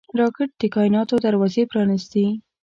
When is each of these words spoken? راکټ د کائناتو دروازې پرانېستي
راکټ 0.19 0.49
د 0.61 0.63
کائناتو 0.75 1.15
دروازې 1.25 1.63
پرانېستي 1.71 2.25